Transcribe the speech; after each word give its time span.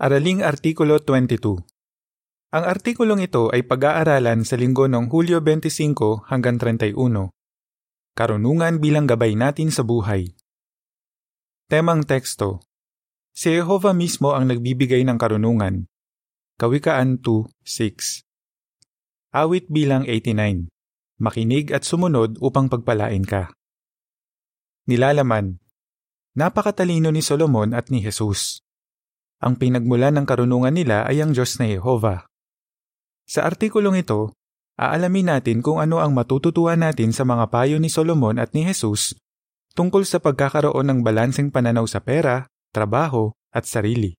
Araling 0.00 0.40
Artikulo 0.40 0.96
22 0.96 1.60
Ang 2.56 2.64
artikulong 2.64 3.20
ito 3.20 3.52
ay 3.52 3.68
pag-aaralan 3.68 4.48
sa 4.48 4.56
linggo 4.56 4.88
ng 4.88 5.12
Hulyo 5.12 5.44
25 5.44 6.24
hanggang 6.24 6.56
31. 6.56 6.96
Karunungan 8.16 8.80
bilang 8.80 9.04
gabay 9.04 9.36
natin 9.36 9.68
sa 9.68 9.84
buhay. 9.84 10.32
Temang 11.68 12.08
teksto 12.08 12.64
Si 13.36 13.52
Jehovah 13.52 13.92
mismo 13.92 14.32
ang 14.32 14.48
nagbibigay 14.48 15.04
ng 15.04 15.20
karunungan. 15.20 15.84
Kawikaan 16.56 17.20
2.6 17.20 18.24
Awit 19.36 19.68
bilang 19.68 20.08
89 20.08 20.72
Makinig 21.20 21.76
at 21.76 21.84
sumunod 21.84 22.40
upang 22.40 22.72
pagpalain 22.72 23.28
ka. 23.28 23.52
Nilalaman 24.88 25.60
Napakatalino 26.40 27.12
ni 27.12 27.20
Solomon 27.20 27.76
at 27.76 27.92
ni 27.92 28.00
Jesus. 28.00 28.64
Ang 29.40 29.56
pinagmulan 29.56 30.12
ng 30.20 30.28
karunungan 30.28 30.76
nila 30.76 31.08
ay 31.08 31.24
ang 31.24 31.32
Diyos 31.32 31.56
na 31.56 31.64
Yehova. 31.64 32.28
Sa 33.24 33.48
artikulong 33.48 34.04
ito, 34.04 34.36
aalamin 34.76 35.32
natin 35.32 35.64
kung 35.64 35.80
ano 35.80 35.96
ang 36.04 36.12
matututuan 36.12 36.84
natin 36.84 37.16
sa 37.16 37.24
mga 37.24 37.48
payo 37.48 37.80
ni 37.80 37.88
Solomon 37.88 38.36
at 38.36 38.52
ni 38.52 38.68
Jesus 38.68 39.16
tungkol 39.72 40.04
sa 40.04 40.20
pagkakaroon 40.20 40.84
ng 40.92 41.00
balanseng 41.00 41.48
pananaw 41.48 41.88
sa 41.88 42.04
pera, 42.04 42.44
trabaho, 42.74 43.32
at 43.48 43.64
sarili. 43.64 44.12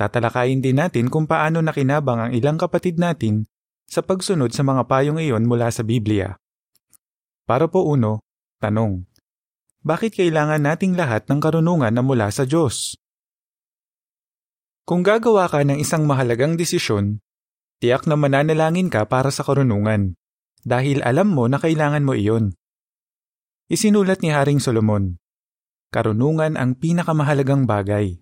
Tatalakayin 0.00 0.64
din 0.64 0.80
natin 0.80 1.12
kung 1.12 1.28
paano 1.28 1.60
nakinabang 1.60 2.30
ang 2.30 2.32
ilang 2.32 2.56
kapatid 2.56 2.96
natin 2.96 3.44
sa 3.84 4.00
pagsunod 4.00 4.50
sa 4.56 4.64
mga 4.64 4.88
payong 4.88 5.20
iyon 5.20 5.44
mula 5.44 5.68
sa 5.68 5.84
Biblia. 5.84 6.40
Para 7.44 7.68
po 7.68 7.84
uno, 7.84 8.24
tanong. 8.64 9.04
Bakit 9.82 10.16
kailangan 10.16 10.62
nating 10.62 10.96
lahat 10.96 11.28
ng 11.28 11.42
karunungan 11.42 11.92
na 11.92 12.00
mula 12.00 12.30
sa 12.32 12.46
Diyos? 12.46 12.96
Kung 14.82 15.06
gagawa 15.06 15.46
ka 15.46 15.62
ng 15.62 15.78
isang 15.78 16.10
mahalagang 16.10 16.58
desisyon, 16.58 17.22
tiyak 17.78 18.10
na 18.10 18.18
mananalangin 18.18 18.90
ka 18.90 19.06
para 19.06 19.30
sa 19.30 19.46
karunungan 19.46 20.18
dahil 20.66 21.02
alam 21.02 21.30
mo 21.30 21.46
na 21.46 21.62
kailangan 21.62 22.02
mo 22.02 22.14
iyon. 22.14 22.54
Isinulat 23.70 24.22
ni 24.22 24.34
Haring 24.34 24.58
Solomon, 24.58 25.22
Karunungan 25.92 26.56
ang 26.56 26.72
pinakamahalagang 26.80 27.68
bagay. 27.68 28.16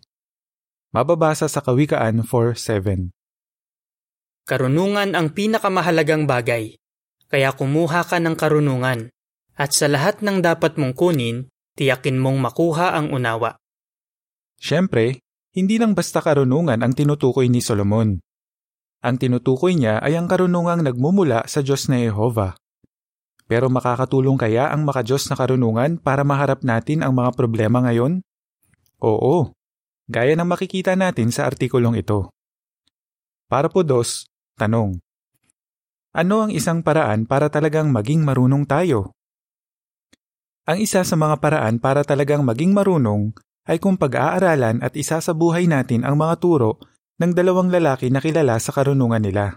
Mababasa 0.90 1.46
sa 1.46 1.62
Kawikaan 1.62 2.26
4.7 2.26 3.14
Karunungan 4.42 5.14
ang 5.14 5.30
pinakamahalagang 5.30 6.26
bagay, 6.26 6.74
kaya 7.30 7.54
kumuha 7.54 8.02
ka 8.02 8.18
ng 8.18 8.34
karunungan, 8.34 9.14
at 9.54 9.70
sa 9.70 9.86
lahat 9.86 10.18
ng 10.18 10.42
dapat 10.42 10.82
mong 10.82 10.98
kunin, 10.98 11.46
tiyakin 11.78 12.18
mong 12.18 12.42
makuha 12.42 12.98
ang 12.98 13.14
unawa. 13.14 13.54
Siyempre, 14.58 15.22
hindi 15.50 15.82
lang 15.82 15.98
basta 15.98 16.22
karunungan 16.22 16.78
ang 16.78 16.94
tinutukoy 16.94 17.50
ni 17.50 17.58
Solomon. 17.58 18.22
Ang 19.00 19.16
tinutukoy 19.16 19.74
niya 19.74 19.98
ay 19.98 20.14
ang 20.14 20.30
karunungang 20.30 20.84
nagmumula 20.84 21.42
sa 21.50 21.64
Diyos 21.64 21.88
na 21.88 21.98
Yehova. 21.98 22.54
Pero 23.50 23.66
makakatulong 23.66 24.38
kaya 24.38 24.70
ang 24.70 24.86
makadiyos 24.86 25.26
na 25.26 25.34
karunungan 25.34 25.98
para 25.98 26.22
maharap 26.22 26.62
natin 26.62 27.02
ang 27.02 27.18
mga 27.18 27.34
problema 27.34 27.82
ngayon? 27.82 28.22
Oo, 29.02 29.56
gaya 30.06 30.38
ng 30.38 30.46
makikita 30.46 30.94
natin 30.94 31.34
sa 31.34 31.50
artikulong 31.50 31.98
ito. 31.98 32.30
Para 33.50 33.66
po 33.66 33.82
dos, 33.82 34.30
tanong. 34.54 35.02
Ano 36.14 36.46
ang 36.46 36.54
isang 36.54 36.86
paraan 36.86 37.26
para 37.26 37.50
talagang 37.50 37.90
maging 37.90 38.22
marunong 38.22 38.62
tayo? 38.70 39.18
Ang 40.70 40.86
isa 40.86 41.02
sa 41.02 41.16
mga 41.18 41.42
paraan 41.42 41.82
para 41.82 42.06
talagang 42.06 42.46
maging 42.46 42.70
marunong 42.70 43.34
ay 43.70 43.78
kung 43.78 43.94
pag-aaralan 43.94 44.82
at 44.82 44.98
isasabuhay 44.98 45.70
natin 45.70 46.02
ang 46.02 46.18
mga 46.18 46.42
turo 46.42 46.82
ng 47.22 47.30
dalawang 47.30 47.70
lalaki 47.70 48.10
na 48.10 48.18
kilala 48.18 48.58
sa 48.58 48.74
karunungan 48.74 49.22
nila. 49.22 49.54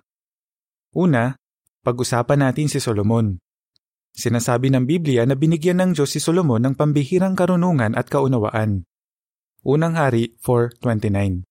Una, 0.94 1.34
pag-usapan 1.82 2.46
natin 2.46 2.70
si 2.70 2.78
Solomon. 2.78 3.42
Sinasabi 4.14 4.70
ng 4.70 4.86
Biblia 4.86 5.26
na 5.26 5.34
binigyan 5.34 5.82
ng 5.82 5.98
Diyos 5.98 6.14
si 6.14 6.22
Solomon 6.22 6.62
ng 6.62 6.78
pambihirang 6.78 7.34
karunungan 7.34 7.98
at 7.98 8.06
kaunawaan. 8.14 8.86
Unang 9.66 9.98
Hari 9.98 10.38
4.29 10.38 11.42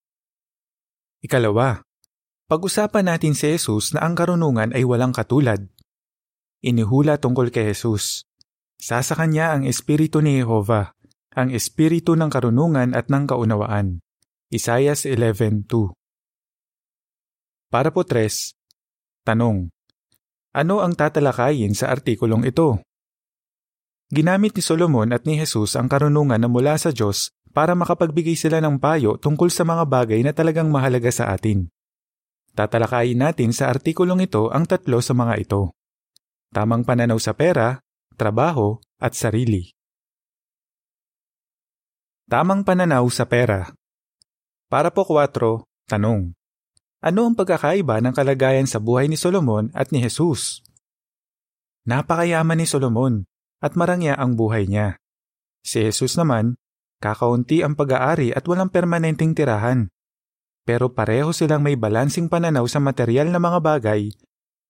Ikalawa, 1.27 1.83
pag-usapan 2.47 3.11
natin 3.11 3.35
si 3.35 3.51
Jesus 3.51 3.91
na 3.91 4.07
ang 4.07 4.15
karunungan 4.15 4.71
ay 4.71 4.87
walang 4.87 5.11
katulad. 5.11 5.67
Inihula 6.63 7.19
tungkol 7.19 7.51
kay 7.51 7.75
Jesus. 7.75 8.23
Sa 8.79 9.03
sa 9.03 9.19
kanya 9.19 9.51
ang 9.51 9.67
Espiritu 9.67 10.23
ni 10.23 10.39
Jehovah 10.39 10.95
ang 11.33 11.49
espiritu 11.53 12.13
ng 12.13 12.29
karunungan 12.29 12.93
at 12.93 13.09
ng 13.09 13.25
kaunawaan. 13.29 14.01
Isayas 14.53 15.09
11.2 15.09 15.65
Para 17.73 17.89
po 17.89 18.05
tres, 18.05 18.53
tanong. 19.25 19.73
Ano 20.53 20.85
ang 20.85 20.93
tatalakayin 20.93 21.73
sa 21.73 21.89
artikulong 21.89 22.45
ito? 22.45 22.81
Ginamit 24.13 24.53
ni 24.53 24.61
Solomon 24.61 25.09
at 25.09 25.25
ni 25.25 25.41
Jesus 25.41 25.73
ang 25.73 25.89
karunungan 25.89 26.37
na 26.37 26.45
mula 26.45 26.77
sa 26.77 26.93
Diyos 26.93 27.33
para 27.49 27.73
makapagbigay 27.73 28.37
sila 28.37 28.61
ng 28.61 28.77
payo 28.77 29.17
tungkol 29.17 29.49
sa 29.49 29.65
mga 29.65 29.89
bagay 29.89 30.21
na 30.21 30.37
talagang 30.37 30.69
mahalaga 30.69 31.09
sa 31.09 31.33
atin. 31.33 31.65
Tatalakayin 32.53 33.17
natin 33.17 33.49
sa 33.49 33.73
artikulong 33.73 34.29
ito 34.29 34.53
ang 34.53 34.69
tatlo 34.69 35.01
sa 35.01 35.17
mga 35.17 35.41
ito. 35.41 35.73
Tamang 36.53 36.85
pananaw 36.85 37.17
sa 37.17 37.33
pera, 37.33 37.81
trabaho, 38.13 38.77
at 39.01 39.17
sarili. 39.17 39.73
Tamang 42.29 42.63
pananaw 42.63 43.03
sa 43.11 43.27
pera. 43.27 43.71
Para 44.71 44.89
po 44.89 45.03
4, 45.03 45.63
tanong. 45.91 46.31
Ano 47.03 47.21
ang 47.27 47.35
pagkakaiba 47.35 47.99
ng 47.99 48.15
kalagayan 48.15 48.63
sa 48.63 48.79
buhay 48.79 49.11
ni 49.11 49.19
Solomon 49.19 49.67
at 49.75 49.91
ni 49.91 49.99
Jesus? 49.99 50.63
Napakayaman 51.83 52.63
ni 52.63 52.65
Solomon 52.65 53.27
at 53.59 53.75
marangya 53.75 54.15
ang 54.15 54.39
buhay 54.39 54.71
niya. 54.71 54.95
Si 55.67 55.83
Jesus 55.83 56.15
naman, 56.15 56.55
kakaunti 57.03 57.59
ang 57.59 57.75
pag-aari 57.75 58.31
at 58.31 58.47
walang 58.47 58.71
permanenteng 58.71 59.35
tirahan. 59.35 59.91
Pero 60.63 60.95
pareho 60.95 61.35
silang 61.35 61.59
may 61.59 61.75
balansing 61.75 62.31
pananaw 62.31 62.63
sa 62.71 62.79
material 62.79 63.27
na 63.27 63.39
mga 63.43 63.59
bagay 63.59 64.15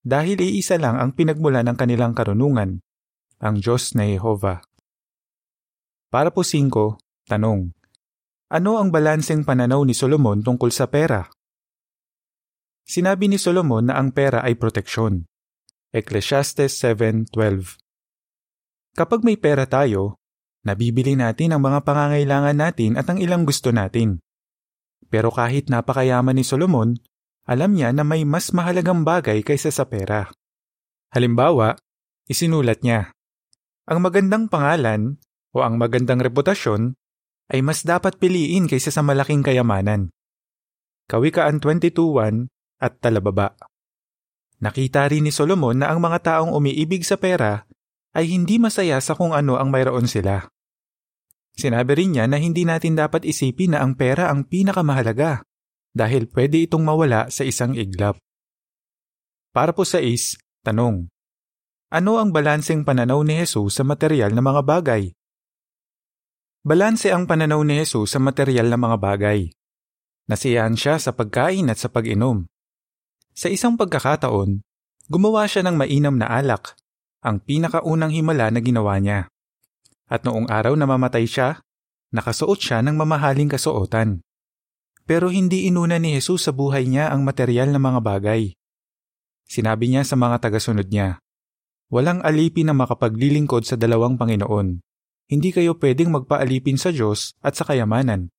dahil 0.02 0.42
iisa 0.42 0.81
lang 0.81 0.97
ang 0.97 1.13
pinagmula 1.13 1.62
ng 1.62 1.78
kanilang 1.78 2.18
karunungan, 2.18 2.81
ang 3.38 3.56
Diyos 3.62 3.94
na 3.94 4.09
Jehova. 4.09 4.66
Para 6.09 6.34
po 6.34 6.42
5, 6.42 6.97
Tanong. 7.24 7.72
Ano 8.52 8.72
ang 8.78 8.92
balanseng 8.92 9.48
pananaw 9.48 9.88
ni 9.88 9.96
Solomon 9.96 10.44
tungkol 10.44 10.70
sa 10.70 10.92
pera? 10.92 11.24
Sinabi 12.84 13.32
ni 13.32 13.40
Solomon 13.40 13.88
na 13.88 13.96
ang 13.96 14.12
pera 14.12 14.44
ay 14.44 14.60
proteksyon. 14.60 15.24
Ecclesiastes 15.96 16.76
7.12 16.84 17.80
Kapag 18.94 19.24
may 19.24 19.40
pera 19.40 19.64
tayo, 19.64 20.20
nabibili 20.68 21.16
natin 21.16 21.56
ang 21.56 21.64
mga 21.64 21.88
pangangailangan 21.88 22.58
natin 22.60 23.00
at 23.00 23.08
ang 23.08 23.24
ilang 23.24 23.48
gusto 23.48 23.72
natin. 23.72 24.20
Pero 25.08 25.32
kahit 25.32 25.72
napakayaman 25.72 26.36
ni 26.36 26.44
Solomon, 26.44 27.00
alam 27.48 27.72
niya 27.74 27.96
na 27.96 28.04
may 28.04 28.28
mas 28.28 28.52
mahalagang 28.52 29.08
bagay 29.08 29.42
kaysa 29.48 29.72
sa 29.72 29.88
pera. 29.88 30.28
Halimbawa, 31.16 31.80
isinulat 32.28 32.84
niya, 32.84 33.16
Ang 33.88 34.00
magandang 34.04 34.48
pangalan 34.52 35.20
o 35.52 35.62
ang 35.64 35.80
magandang 35.80 36.20
reputasyon 36.24 36.96
ay 37.52 37.59
mas 37.59 37.84
dapat 37.84 38.16
piliin 38.22 38.70
kaysa 38.70 38.94
sa 38.94 39.02
malaking 39.04 39.44
kayamanan. 39.44 40.14
Kawikaan 41.12 41.59
22.1 41.59 42.48
at 42.80 43.00
talababa. 43.04 43.56
Nakita 44.64 45.04
rin 45.12 45.28
ni 45.28 45.31
Solomon 45.36 45.84
na 45.84 45.92
ang 45.92 46.00
mga 46.00 46.24
taong 46.24 46.56
umiibig 46.56 47.04
sa 47.04 47.20
pera 47.20 47.68
ay 48.16 48.31
hindi 48.31 48.62
masaya 48.62 49.02
sa 49.04 49.12
kung 49.12 49.36
ano 49.36 49.59
ang 49.59 49.68
mayroon 49.68 50.08
sila. 50.08 50.48
Sinabi 51.54 51.92
rin 52.00 52.16
niya 52.16 52.26
na 52.26 52.40
hindi 52.40 52.64
natin 52.64 52.96
dapat 52.96 53.28
isipin 53.28 53.75
na 53.75 53.84
ang 53.84 53.94
pera 54.00 54.31
ang 54.31 54.48
pinakamahalaga 54.48 55.44
dahil 55.94 56.25
pwede 56.31 56.66
itong 56.66 56.81
mawala 56.81 57.30
sa 57.30 57.45
isang 57.45 57.78
iglap. 57.78 58.18
Para 59.54 59.69
po 59.69 59.86
sa 59.86 60.01
is, 60.01 60.34
tanong. 60.66 61.12
Ano 61.94 62.18
ang 62.18 62.34
balanseng 62.34 62.81
pananaw 62.81 63.22
ni 63.22 63.38
Jesus 63.38 63.78
sa 63.78 63.86
material 63.86 64.34
na 64.34 64.42
mga 64.42 64.66
bagay? 64.66 65.13
Balanse 66.63 67.12
ang 67.12 67.27
pananaw 67.27 67.60
ni 67.68 67.75
Jesus 67.75 68.15
sa 68.15 68.24
material 68.24 68.71
na 68.71 68.80
mga 68.80 68.95
bagay. 68.95 69.51
Nasiyahan 70.31 70.80
siya 70.80 70.95
sa 70.95 71.12
pagkain 71.12 71.68
at 71.68 71.75
sa 71.75 71.92
pag-inom. 71.92 72.48
Sa 73.36 73.51
isang 73.51 73.75
pagkakataon, 73.75 74.63
gumawa 75.12 75.44
siya 75.44 75.68
ng 75.68 75.75
mainam 75.75 76.15
na 76.15 76.31
alak, 76.31 76.80
ang 77.19 77.44
pinakaunang 77.44 78.15
himala 78.15 78.48
na 78.48 78.63
ginawa 78.63 78.95
niya. 78.95 79.27
At 80.07 80.24
noong 80.24 80.48
araw 80.48 80.80
na 80.80 80.88
mamatay 80.88 81.27
siya, 81.27 81.60
nakasuot 82.15 82.63
siya 82.63 82.80
ng 82.80 82.95
mamahaling 82.95 83.51
kasuotan. 83.51 84.24
Pero 85.04 85.36
hindi 85.36 85.68
inuna 85.68 86.00
ni 86.00 86.16
Jesus 86.16 86.48
sa 86.48 86.56
buhay 86.56 86.88
niya 86.88 87.12
ang 87.12 87.27
material 87.27 87.75
na 87.75 87.80
mga 87.83 88.00
bagay. 88.00 88.56
Sinabi 89.44 89.92
niya 89.92 90.07
sa 90.07 90.16
mga 90.16 90.39
tagasunod 90.39 90.88
niya, 90.88 91.19
Walang 91.92 92.24
alipin 92.24 92.71
na 92.71 92.75
makapaglilingkod 92.80 93.68
sa 93.68 93.75
dalawang 93.75 94.16
Panginoon 94.16 94.93
hindi 95.28 95.56
kayo 95.56 95.75
pwedeng 95.80 96.12
magpaalipin 96.12 96.75
sa 96.75 96.92
Diyos 96.92 97.36
at 97.40 97.56
sa 97.56 97.64
kayamanan. 97.68 98.30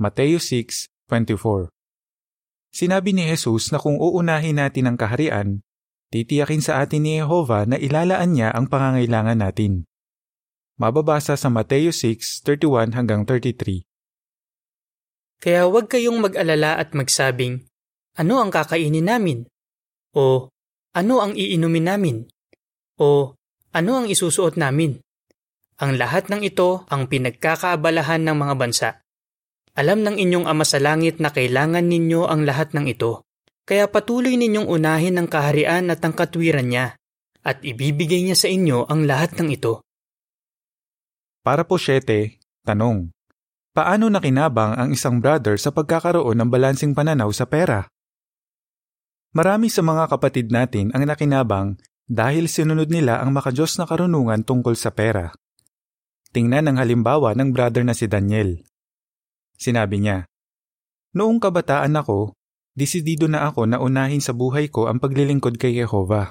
Mateo 0.00 0.40
6, 0.40 0.88
24. 1.10 1.68
Sinabi 2.70 3.10
ni 3.10 3.26
Jesus 3.26 3.74
na 3.74 3.82
kung 3.82 3.98
uunahin 3.98 4.62
natin 4.62 4.86
ang 4.86 4.96
kaharian, 4.96 5.66
titiyakin 6.14 6.62
sa 6.62 6.80
atin 6.80 7.02
ni 7.02 7.18
Jehova 7.18 7.66
na 7.66 7.74
ilalaan 7.74 8.38
niya 8.38 8.54
ang 8.54 8.70
pangangailangan 8.70 9.42
natin. 9.42 9.90
Mababasa 10.78 11.36
sa 11.36 11.52
Mateo 11.52 11.92
6:31 11.92 12.96
hanggang 12.96 13.26
33. 13.26 13.84
Kaya 15.42 15.68
huwag 15.68 15.90
kayong 15.90 16.20
mag-alala 16.22 16.78
at 16.78 16.96
magsabing, 16.96 17.68
ano 18.16 18.40
ang 18.40 18.48
kakainin 18.48 19.04
namin? 19.04 19.44
O 20.16 20.48
ano 20.96 21.14
ang 21.22 21.36
iinumin 21.36 21.86
namin? 21.86 22.16
O 22.96 23.36
ano 23.70 23.90
ang 24.00 24.06
isusuot 24.08 24.56
namin? 24.56 24.98
Ang 25.80 25.96
lahat 25.96 26.28
ng 26.28 26.44
ito 26.44 26.84
ang 26.92 27.08
pinagkakaabalahan 27.08 28.20
ng 28.20 28.36
mga 28.36 28.54
bansa. 28.60 28.88
Alam 29.72 30.04
ng 30.04 30.20
inyong 30.20 30.44
Ama 30.44 30.68
sa 30.68 30.76
Langit 30.76 31.24
na 31.24 31.32
kailangan 31.32 31.88
ninyo 31.88 32.28
ang 32.28 32.44
lahat 32.44 32.76
ng 32.76 32.84
ito. 32.84 33.24
Kaya 33.64 33.88
patuloy 33.88 34.36
ninyong 34.36 34.68
unahin 34.68 35.16
ang 35.16 35.24
kaharian 35.24 35.88
at 35.88 36.04
ang 36.04 36.12
katwiran 36.12 36.68
niya, 36.68 37.00
at 37.40 37.64
ibibigay 37.64 38.20
niya 38.20 38.36
sa 38.36 38.52
inyo 38.52 38.92
ang 38.92 39.08
lahat 39.08 39.40
ng 39.40 39.48
ito. 39.56 39.80
Para 41.40 41.64
po 41.64 41.80
syete, 41.80 42.36
tanong. 42.68 43.08
Paano 43.72 44.12
nakinabang 44.12 44.76
ang 44.76 44.88
isang 44.92 45.16
brother 45.16 45.56
sa 45.56 45.72
pagkakaroon 45.72 46.36
ng 46.44 46.50
balansing 46.52 46.92
pananaw 46.92 47.32
sa 47.32 47.48
pera? 47.48 47.88
Marami 49.32 49.72
sa 49.72 49.80
mga 49.80 50.12
kapatid 50.12 50.52
natin 50.52 50.92
ang 50.92 51.08
nakinabang 51.08 51.80
dahil 52.04 52.52
sinunod 52.52 52.92
nila 52.92 53.24
ang 53.24 53.32
makajos 53.32 53.80
na 53.80 53.88
karunungan 53.88 54.44
tungkol 54.44 54.76
sa 54.76 54.92
pera. 54.92 55.32
Tingnan 56.30 56.70
ang 56.70 56.78
halimbawa 56.78 57.34
ng 57.34 57.50
brother 57.50 57.82
na 57.82 57.90
si 57.90 58.06
Daniel. 58.06 58.62
Sinabi 59.58 59.98
niya, 59.98 60.30
Noong 61.10 61.42
kabataan 61.42 61.90
ako, 61.98 62.38
desidido 62.78 63.26
na 63.26 63.50
ako 63.50 63.66
na 63.66 63.82
unahin 63.82 64.22
sa 64.22 64.30
buhay 64.30 64.70
ko 64.70 64.86
ang 64.86 65.02
paglilingkod 65.02 65.58
kay 65.58 65.74
Jehova. 65.74 66.30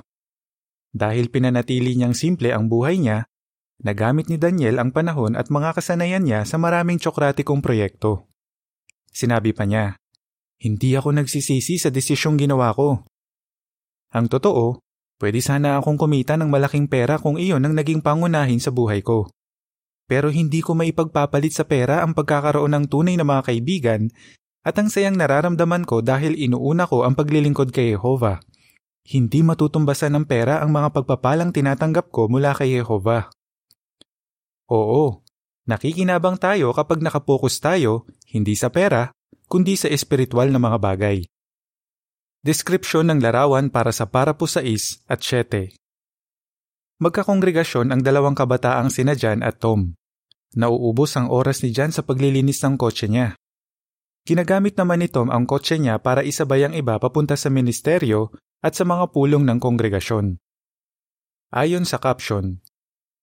Dahil 0.96 1.28
pinanatili 1.28 2.00
niyang 2.00 2.16
simple 2.16 2.56
ang 2.56 2.72
buhay 2.72 2.96
niya, 2.96 3.28
nagamit 3.84 4.32
ni 4.32 4.40
Daniel 4.40 4.80
ang 4.80 4.96
panahon 4.96 5.36
at 5.36 5.52
mga 5.52 5.76
kasanayan 5.76 6.24
niya 6.24 6.48
sa 6.48 6.56
maraming 6.56 6.96
tsokratikong 6.96 7.60
proyekto. 7.60 8.32
Sinabi 9.12 9.52
pa 9.52 9.68
niya, 9.68 10.00
Hindi 10.64 10.96
ako 10.96 11.12
nagsisisi 11.20 11.76
sa 11.76 11.92
desisyong 11.92 12.40
ginawa 12.40 12.72
ko. 12.72 13.04
Ang 14.16 14.32
totoo, 14.32 14.80
pwede 15.20 15.44
sana 15.44 15.76
akong 15.76 16.00
kumita 16.00 16.40
ng 16.40 16.48
malaking 16.48 16.88
pera 16.88 17.20
kung 17.20 17.36
iyon 17.36 17.68
ang 17.68 17.76
naging 17.76 18.00
pangunahin 18.00 18.64
sa 18.64 18.72
buhay 18.72 19.04
ko 19.04 19.28
pero 20.10 20.34
hindi 20.34 20.66
ko 20.66 20.74
maipagpapalit 20.74 21.54
sa 21.54 21.70
pera 21.70 22.02
ang 22.02 22.18
pagkakaroon 22.18 22.74
ng 22.74 22.86
tunay 22.90 23.14
na 23.14 23.22
mga 23.22 23.54
kaibigan 23.54 24.10
at 24.66 24.74
ang 24.82 24.90
sayang 24.90 25.14
nararamdaman 25.14 25.86
ko 25.86 26.02
dahil 26.02 26.34
inuuna 26.34 26.90
ko 26.90 27.06
ang 27.06 27.14
paglilingkod 27.14 27.70
kay 27.70 27.94
Jehova. 27.94 28.42
Hindi 29.06 29.46
matutumbasan 29.46 30.18
ng 30.18 30.26
pera 30.26 30.66
ang 30.66 30.74
mga 30.74 30.98
pagpapalang 30.98 31.54
tinatanggap 31.54 32.10
ko 32.10 32.26
mula 32.26 32.58
kay 32.58 32.82
Jehova. 32.82 33.30
Oo, 34.74 35.22
nakikinabang 35.70 36.42
tayo 36.42 36.74
kapag 36.74 37.06
nakapokus 37.06 37.62
tayo 37.62 38.10
hindi 38.34 38.58
sa 38.58 38.74
pera, 38.74 39.14
kundi 39.46 39.78
sa 39.78 39.94
espiritual 39.94 40.50
na 40.50 40.58
mga 40.58 40.78
bagay. 40.82 41.18
Deskripsyon 42.42 43.14
ng 43.14 43.20
larawan 43.22 43.70
para 43.70 43.94
sa 43.94 44.10
para 44.10 44.34
po 44.34 44.50
6 44.50 45.06
at 45.06 45.22
7 45.22 45.76
Magkakongregasyon 47.00 47.96
ang 47.96 48.02
dalawang 48.04 48.36
kabataang 48.36 48.92
sina 48.92 49.16
Jan 49.16 49.40
at 49.40 49.60
Tom. 49.60 49.99
Nauubos 50.58 51.14
ang 51.14 51.30
oras 51.30 51.62
ni 51.62 51.70
Jan 51.70 51.94
sa 51.94 52.02
paglilinis 52.02 52.64
ng 52.66 52.80
kotse 52.80 53.06
niya. 53.06 53.38
Ginagamit 54.26 54.74
naman 54.78 55.06
ni 55.06 55.10
Tom 55.10 55.30
ang 55.30 55.46
kotse 55.46 55.78
niya 55.78 56.02
para 56.02 56.26
isabay 56.26 56.66
ang 56.66 56.74
iba 56.74 56.98
papunta 56.98 57.38
sa 57.38 57.54
ministeryo 57.54 58.34
at 58.66 58.74
sa 58.74 58.86
mga 58.86 59.14
pulong 59.14 59.46
ng 59.46 59.62
kongregasyon. 59.62 60.42
Ayon 61.54 61.86
sa 61.86 62.02
caption, 62.02 62.62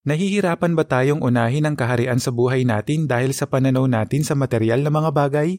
Nahihirapan 0.06 0.78
ba 0.78 0.86
tayong 0.86 1.18
unahin 1.18 1.66
ang 1.66 1.74
kaharian 1.74 2.22
sa 2.22 2.30
buhay 2.30 2.62
natin 2.62 3.10
dahil 3.10 3.34
sa 3.34 3.50
pananaw 3.50 3.90
natin 3.90 4.22
sa 4.22 4.38
material 4.38 4.86
na 4.86 4.90
mga 4.94 5.10
bagay? 5.10 5.58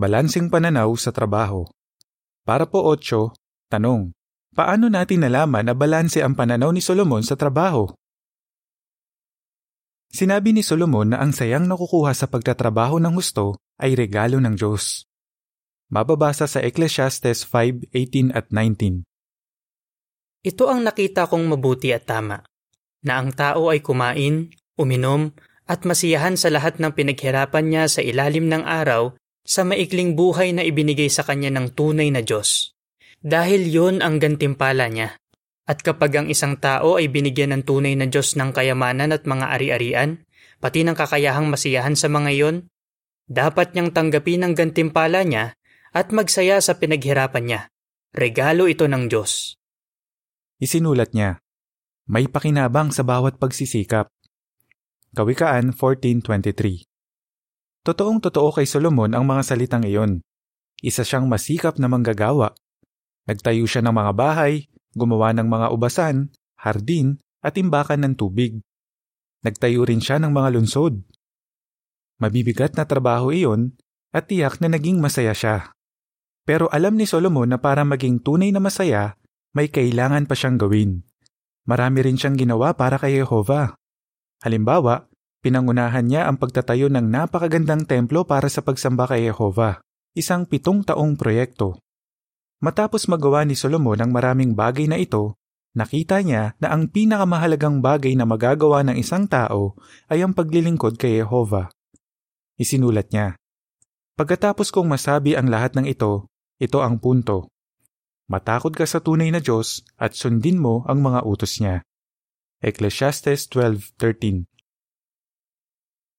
Balansing 0.00 0.48
pananaw 0.48 0.88
sa 0.96 1.12
trabaho. 1.12 1.68
Para 2.48 2.64
po 2.64 2.88
8, 2.88 3.36
tanong, 3.68 4.16
paano 4.56 4.88
natin 4.88 5.28
nalaman 5.28 5.68
na 5.68 5.76
balanse 5.76 6.24
ang 6.24 6.32
pananaw 6.32 6.72
ni 6.72 6.80
Solomon 6.80 7.20
sa 7.20 7.36
trabaho? 7.36 7.84
Sinabi 10.08 10.56
ni 10.56 10.64
Solomon 10.64 11.12
na 11.12 11.20
ang 11.20 11.36
sayang 11.36 11.68
nakukuha 11.68 12.16
sa 12.16 12.26
pagtatrabaho 12.32 12.96
ng 12.96 13.12
husto 13.12 13.60
ay 13.76 13.92
regalo 13.92 14.40
ng 14.40 14.56
Diyos. 14.56 15.04
Mababasa 15.92 16.48
sa 16.48 16.60
Ecclesiastes 16.64 17.44
5:18 17.48 18.32
at 18.32 18.48
19. 18.52 19.04
Ito 20.44 20.64
ang 20.68 20.84
nakita 20.84 21.28
kong 21.28 21.44
mabuti 21.48 21.92
at 21.92 22.08
tama, 22.08 22.40
na 23.04 23.20
ang 23.20 23.32
tao 23.36 23.68
ay 23.68 23.84
kumain, 23.84 24.48
uminom, 24.80 25.32
at 25.68 25.84
masiyahan 25.84 26.40
sa 26.40 26.48
lahat 26.48 26.80
ng 26.80 26.92
pinaghirapan 26.96 27.64
niya 27.68 27.84
sa 27.92 28.00
ilalim 28.00 28.48
ng 28.48 28.64
araw 28.64 29.12
sa 29.44 29.64
maikling 29.64 30.16
buhay 30.16 30.56
na 30.56 30.64
ibinigay 30.64 31.12
sa 31.12 31.24
kanya 31.24 31.52
ng 31.52 31.76
tunay 31.76 32.08
na 32.08 32.24
Diyos. 32.24 32.72
Dahil 33.20 33.68
yon 33.68 34.00
ang 34.00 34.16
gantimpala 34.16 34.88
niya. 34.88 35.16
At 35.68 35.84
kapag 35.84 36.16
ang 36.16 36.32
isang 36.32 36.56
tao 36.56 36.96
ay 36.96 37.12
binigyan 37.12 37.52
ng 37.52 37.62
tunay 37.68 37.92
na 37.92 38.08
Diyos 38.08 38.40
ng 38.40 38.56
kayamanan 38.56 39.12
at 39.12 39.28
mga 39.28 39.52
ari-arian, 39.52 40.24
pati 40.64 40.80
ng 40.80 40.96
kakayahang 40.96 41.52
masiyahan 41.52 41.92
sa 41.92 42.08
mga 42.08 42.30
iyon, 42.32 42.56
dapat 43.28 43.76
niyang 43.76 43.92
tanggapin 43.92 44.48
ang 44.48 44.56
gantimpala 44.56 45.28
niya 45.28 45.52
at 45.92 46.08
magsaya 46.16 46.64
sa 46.64 46.80
pinaghirapan 46.80 47.44
niya. 47.44 47.60
Regalo 48.16 48.64
ito 48.64 48.88
ng 48.88 49.12
Diyos. 49.12 49.60
Isinulat 50.56 51.12
niya, 51.12 51.36
may 52.08 52.24
pakinabang 52.24 52.88
sa 52.88 53.04
bawat 53.04 53.36
pagsisikap. 53.36 54.08
Kawikaan 55.12 55.76
14.23 55.76 56.88
Totoong 57.84 58.18
totoo 58.24 58.56
kay 58.56 58.64
Solomon 58.64 59.12
ang 59.12 59.28
mga 59.28 59.44
salitang 59.44 59.84
iyon. 59.84 60.24
Isa 60.80 61.04
siyang 61.04 61.28
masikap 61.28 61.76
na 61.76 61.92
manggagawa. 61.92 62.56
Nagtayo 63.28 63.68
siya 63.68 63.84
ng 63.84 63.92
mga 63.92 64.12
bahay, 64.16 64.72
gumawa 64.94 65.34
ng 65.36 65.48
mga 65.48 65.66
ubasan, 65.74 66.32
hardin, 66.60 67.20
at 67.44 67.54
imbakan 67.56 68.04
ng 68.04 68.14
tubig. 68.18 68.60
Nagtayo 69.46 69.86
rin 69.86 70.02
siya 70.02 70.18
ng 70.18 70.34
mga 70.34 70.58
lunsod. 70.58 71.02
Mabibigat 72.18 72.74
na 72.74 72.82
trabaho 72.82 73.30
iyon 73.30 73.78
at 74.10 74.26
tiyak 74.26 74.58
na 74.58 74.72
naging 74.74 74.98
masaya 74.98 75.30
siya. 75.30 75.70
Pero 76.42 76.66
alam 76.72 76.96
ni 76.96 77.04
Solomon 77.04 77.46
na 77.46 77.60
para 77.60 77.86
maging 77.86 78.24
tunay 78.24 78.50
na 78.50 78.58
masaya, 78.58 79.14
may 79.54 79.70
kailangan 79.70 80.26
pa 80.26 80.34
siyang 80.34 80.58
gawin. 80.58 81.04
Marami 81.68 82.00
rin 82.02 82.16
siyang 82.16 82.40
ginawa 82.40 82.72
para 82.74 82.96
kay 82.96 83.20
Jehova. 83.20 83.76
Halimbawa, 84.40 85.06
pinangunahan 85.44 86.08
niya 86.08 86.26
ang 86.26 86.40
pagtatayo 86.40 86.88
ng 86.88 87.04
napakagandang 87.04 87.84
templo 87.84 88.24
para 88.24 88.48
sa 88.48 88.64
pagsamba 88.64 89.04
kay 89.06 89.28
Jehova, 89.28 89.78
isang 90.16 90.48
pitong 90.48 90.82
taong 90.82 91.14
proyekto. 91.14 91.78
Matapos 92.58 93.06
magawa 93.06 93.46
ni 93.46 93.54
Solomon 93.54 94.02
ang 94.02 94.10
maraming 94.10 94.58
bagay 94.58 94.90
na 94.90 94.98
ito, 94.98 95.38
nakita 95.78 96.18
niya 96.26 96.58
na 96.58 96.74
ang 96.74 96.90
pinakamahalagang 96.90 97.78
bagay 97.78 98.18
na 98.18 98.26
magagawa 98.26 98.82
ng 98.82 98.98
isang 98.98 99.30
tao 99.30 99.78
ay 100.10 100.26
ang 100.26 100.34
paglilingkod 100.34 100.98
kay 100.98 101.22
Jehova. 101.22 101.70
Isinulat 102.58 103.14
niya, 103.14 103.38
Pagkatapos 104.18 104.74
kong 104.74 104.90
masabi 104.90 105.38
ang 105.38 105.46
lahat 105.46 105.78
ng 105.78 105.86
ito, 105.86 106.26
ito 106.58 106.82
ang 106.82 106.98
punto. 106.98 107.54
Matakot 108.26 108.74
ka 108.74 108.82
sa 108.82 108.98
tunay 108.98 109.30
na 109.30 109.38
Diyos 109.38 109.86
at 109.94 110.18
sundin 110.18 110.58
mo 110.58 110.82
ang 110.90 110.98
mga 110.98 111.22
utos 111.22 111.62
niya. 111.62 111.86
Ecclesiastes 112.58 113.46
12.13 113.54 114.50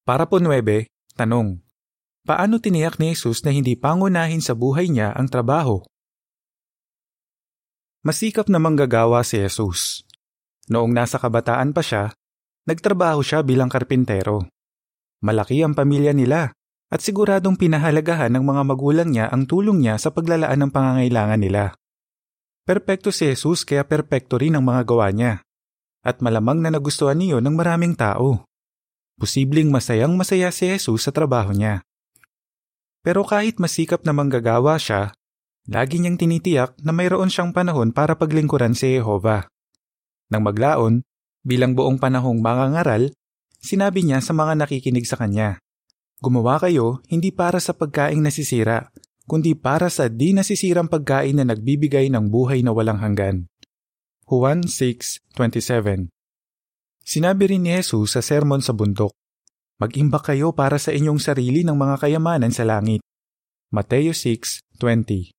Para 0.07 0.31
po 0.31 0.39
9, 0.39 0.87
tanong. 1.19 1.59
Paano 2.23 2.63
tiniyak 2.63 3.03
ni 3.03 3.11
Jesus 3.11 3.43
na 3.43 3.51
hindi 3.51 3.75
pangunahin 3.75 4.39
sa 4.39 4.55
buhay 4.55 4.87
niya 4.87 5.11
ang 5.11 5.27
trabaho? 5.27 5.83
Masikap 7.99 8.47
na 8.47 8.63
manggagawa 8.63 9.27
si 9.27 9.43
Jesus. 9.43 10.07
Noong 10.71 10.95
nasa 10.95 11.19
kabataan 11.19 11.75
pa 11.75 11.83
siya, 11.83 12.15
nagtrabaho 12.63 13.19
siya 13.19 13.43
bilang 13.43 13.67
karpintero. 13.67 14.47
Malaki 15.19 15.59
ang 15.59 15.75
pamilya 15.75 16.15
nila 16.15 16.55
at 16.87 16.99
siguradong 17.03 17.59
pinahalagahan 17.59 18.31
ng 18.31 18.43
mga 18.47 18.61
magulang 18.63 19.09
niya 19.11 19.27
ang 19.27 19.43
tulong 19.43 19.83
niya 19.83 19.99
sa 19.99 20.15
paglalaan 20.15 20.63
ng 20.63 20.71
pangangailangan 20.71 21.43
nila. 21.43 21.75
Perpekto 22.63 23.11
si 23.11 23.27
Jesus 23.35 23.67
kaya 23.67 23.83
perpekto 23.83 24.39
rin 24.39 24.55
ang 24.55 24.63
mga 24.63 24.87
gawa 24.87 25.11
niya. 25.11 25.43
At 25.99 26.23
malamang 26.23 26.63
na 26.63 26.71
nagustuhan 26.71 27.19
niyo 27.19 27.43
ng 27.43 27.51
maraming 27.51 27.99
tao. 27.99 28.47
Posibleng 29.19 29.67
masayang 29.67 30.15
masaya 30.15 30.55
si 30.55 30.71
Jesus 30.71 31.03
sa 31.03 31.11
trabaho 31.11 31.51
niya. 31.51 31.83
Pero 33.03 33.27
kahit 33.27 33.59
masikap 33.59 34.07
na 34.07 34.15
manggagawa 34.15 34.79
siya, 34.79 35.11
Lagi 35.69 36.01
niyang 36.01 36.17
tinitiyak 36.17 36.81
na 36.81 36.89
mayroon 36.89 37.29
siyang 37.29 37.53
panahon 37.53 37.93
para 37.93 38.17
paglingkuran 38.17 38.73
si 38.73 38.97
Jehova. 38.97 39.45
Nang 40.33 40.41
maglaon, 40.41 41.05
bilang 41.45 41.77
buong 41.77 42.01
panahong 42.01 42.41
mangangaral, 42.41 43.13
sinabi 43.61 44.01
niya 44.01 44.17
sa 44.17 44.33
mga 44.33 44.65
nakikinig 44.65 45.05
sa 45.05 45.21
kanya, 45.21 45.61
Gumawa 46.19 46.57
kayo 46.57 47.05
hindi 47.07 47.29
para 47.29 47.61
sa 47.61 47.77
pagkaing 47.77 48.19
nasisira, 48.19 48.89
kundi 49.29 49.53
para 49.53 49.93
sa 49.93 50.09
di 50.09 50.33
nasisirang 50.33 50.89
pagkain 50.89 51.37
na 51.37 51.45
nagbibigay 51.45 52.09
ng 52.09 52.33
buhay 52.33 52.65
na 52.65 52.73
walang 52.73 52.97
hanggan. 52.97 53.45
Juan 54.25 54.65
6.27 54.65 56.09
Sinabi 57.05 57.43
rin 57.45 57.61
ni 57.61 57.77
Jesus 57.77 58.17
sa 58.17 58.25
sermon 58.25 58.59
sa 58.59 58.73
bundok, 58.73 59.13
Mag-imbak 59.79 60.33
kayo 60.33 60.51
para 60.51 60.75
sa 60.75 60.91
inyong 60.91 61.23
sarili 61.23 61.63
ng 61.63 61.77
mga 61.77 62.03
kayamanan 62.03 62.51
sa 62.51 62.67
langit. 62.67 62.99
Mateo 63.71 64.11
6.20 64.11 65.38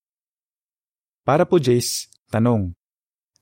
Para 1.31 1.47
po 1.47 1.63
Jace, 1.63 2.11
tanong, 2.35 2.75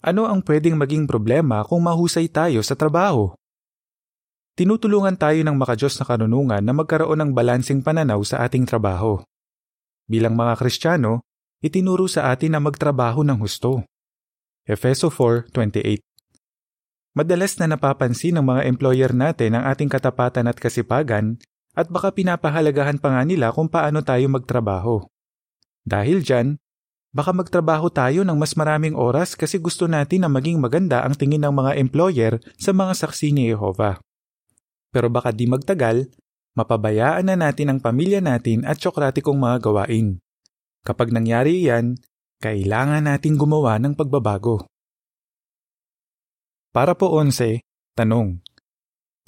ano 0.04 0.28
ang 0.28 0.44
pwedeng 0.44 0.76
maging 0.76 1.08
problema 1.08 1.64
kung 1.64 1.80
mahusay 1.80 2.28
tayo 2.28 2.60
sa 2.60 2.76
trabaho? 2.76 3.32
Tinutulungan 4.60 5.16
tayo 5.16 5.40
ng 5.40 5.56
makajos 5.56 5.96
na 5.96 6.04
kanunungan 6.04 6.60
na 6.60 6.76
magkaroon 6.76 7.16
ng 7.16 7.30
balansing 7.32 7.80
pananaw 7.80 8.20
sa 8.28 8.44
ating 8.44 8.68
trabaho. 8.68 9.24
Bilang 10.04 10.36
mga 10.36 10.60
Kristiyano, 10.60 11.24
itinuro 11.64 12.04
sa 12.12 12.28
atin 12.28 12.52
na 12.52 12.60
magtrabaho 12.60 13.24
ng 13.24 13.40
husto. 13.40 13.80
Efeso 14.68 15.08
4.28 15.08 16.04
Madalas 17.16 17.56
na 17.56 17.72
napapansin 17.72 18.36
ng 18.36 18.44
mga 18.44 18.68
employer 18.68 19.16
natin 19.16 19.56
ang 19.56 19.64
ating 19.64 19.88
katapatan 19.88 20.44
at 20.44 20.60
kasipagan 20.60 21.40
at 21.72 21.88
baka 21.88 22.12
pinapahalagahan 22.12 23.00
pa 23.00 23.16
nga 23.16 23.24
nila 23.24 23.48
kung 23.48 23.72
paano 23.72 24.04
tayo 24.04 24.28
magtrabaho. 24.28 25.08
Dahil 25.88 26.20
dyan, 26.20 26.60
baka 27.12 27.32
magtrabaho 27.32 27.88
tayo 27.88 28.22
ng 28.22 28.36
mas 28.36 28.52
maraming 28.52 28.92
oras 28.92 29.32
kasi 29.32 29.56
gusto 29.56 29.88
natin 29.88 30.24
na 30.24 30.30
maging 30.30 30.60
maganda 30.60 31.02
ang 31.04 31.16
tingin 31.16 31.44
ng 31.44 31.54
mga 31.54 31.72
employer 31.80 32.32
sa 32.60 32.76
mga 32.76 32.92
saksi 32.94 33.32
ni 33.32 33.48
Jehovah. 33.48 34.00
Pero 34.92 35.08
baka 35.12 35.32
di 35.32 35.48
magtagal, 35.48 36.08
mapabayaan 36.56 37.28
na 37.28 37.36
natin 37.36 37.72
ang 37.72 37.78
pamilya 37.80 38.20
natin 38.20 38.64
at 38.64 38.80
syokratikong 38.80 39.36
mga 39.36 39.62
gawain. 39.64 40.20
Kapag 40.84 41.12
nangyari 41.12 41.68
iyan, 41.68 41.96
kailangan 42.40 43.04
natin 43.04 43.34
gumawa 43.34 43.76
ng 43.82 43.98
pagbabago. 43.98 44.64
Para 46.72 46.94
po 46.94 47.10
11, 47.16 47.64
tanong. 47.98 48.38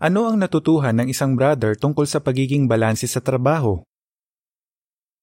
Ano 0.01 0.31
ang 0.33 0.41
natutuhan 0.41 0.97
ng 0.97 1.13
isang 1.13 1.37
brother 1.37 1.77
tungkol 1.77 2.09
sa 2.09 2.25
pagiging 2.25 2.65
balanse 2.65 3.05
sa 3.05 3.21
trabaho? 3.21 3.85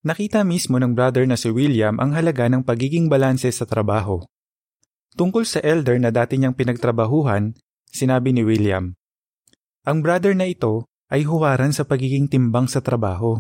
Nakita 0.06 0.46
mismo 0.46 0.78
ng 0.78 0.94
brother 0.94 1.26
na 1.26 1.34
si 1.34 1.50
William 1.50 1.98
ang 1.98 2.14
halaga 2.14 2.46
ng 2.46 2.62
pagiging 2.62 3.10
balanse 3.10 3.50
sa 3.50 3.66
trabaho. 3.66 4.22
Tungkol 5.18 5.48
sa 5.48 5.58
elder 5.66 5.98
na 5.98 6.14
dati 6.14 6.38
niyang 6.38 6.54
pinagtrabahuhan, 6.54 7.58
sinabi 7.90 8.30
ni 8.36 8.46
William, 8.46 8.94
ang 9.88 10.04
brother 10.04 10.36
na 10.36 10.44
ito 10.44 10.84
ay 11.08 11.24
huwaran 11.24 11.72
sa 11.72 11.88
pagiging 11.88 12.28
timbang 12.28 12.68
sa 12.68 12.84
trabaho. 12.84 13.40